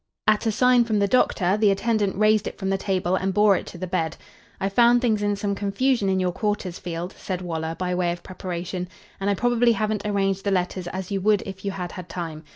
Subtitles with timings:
[0.25, 3.55] At a sign from the doctor, the attendant raised it from the table and bore
[3.55, 4.17] it to the bed.
[4.59, 8.23] "I found things in some confusion in your quarters, Field," said Waller, by way of
[8.23, 12.09] preparation, "and I probably haven't arranged the letters as you would if you had had
[12.09, 12.43] time.